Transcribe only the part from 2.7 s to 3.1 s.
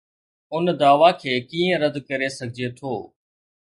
ٿو؟